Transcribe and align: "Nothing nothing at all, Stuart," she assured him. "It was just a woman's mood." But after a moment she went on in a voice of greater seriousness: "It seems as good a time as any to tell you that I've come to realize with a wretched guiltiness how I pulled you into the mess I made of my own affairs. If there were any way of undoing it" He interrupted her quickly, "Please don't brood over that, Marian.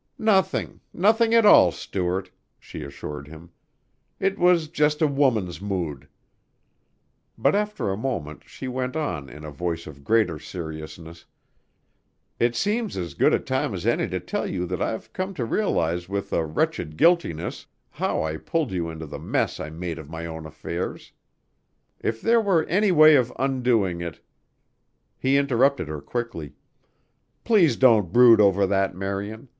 "Nothing 0.17 0.79
nothing 0.95 1.31
at 1.35 1.45
all, 1.45 1.71
Stuart," 1.71 2.31
she 2.57 2.81
assured 2.81 3.27
him. 3.27 3.51
"It 4.19 4.39
was 4.39 4.67
just 4.67 4.99
a 4.99 5.05
woman's 5.05 5.61
mood." 5.61 6.07
But 7.37 7.53
after 7.53 7.91
a 7.91 7.97
moment 8.01 8.41
she 8.47 8.67
went 8.67 8.95
on 8.95 9.29
in 9.29 9.43
a 9.45 9.51
voice 9.51 9.85
of 9.85 10.03
greater 10.03 10.39
seriousness: 10.39 11.25
"It 12.39 12.55
seems 12.55 12.97
as 12.97 13.13
good 13.13 13.31
a 13.31 13.37
time 13.37 13.75
as 13.75 13.85
any 13.85 14.07
to 14.07 14.19
tell 14.19 14.47
you 14.47 14.65
that 14.65 14.81
I've 14.81 15.13
come 15.13 15.35
to 15.35 15.45
realize 15.45 16.09
with 16.09 16.33
a 16.33 16.47
wretched 16.47 16.97
guiltiness 16.97 17.67
how 17.91 18.23
I 18.23 18.37
pulled 18.37 18.71
you 18.71 18.89
into 18.89 19.05
the 19.05 19.19
mess 19.19 19.59
I 19.59 19.69
made 19.69 19.99
of 19.99 20.09
my 20.09 20.25
own 20.25 20.47
affairs. 20.47 21.11
If 21.99 22.21
there 22.21 22.41
were 22.41 22.63
any 22.63 22.91
way 22.91 23.15
of 23.17 23.31
undoing 23.37 24.01
it" 24.01 24.19
He 25.19 25.37
interrupted 25.37 25.87
her 25.89 26.01
quickly, 26.01 26.53
"Please 27.43 27.75
don't 27.75 28.11
brood 28.11 28.41
over 28.41 28.65
that, 28.65 28.95
Marian. 28.95 29.49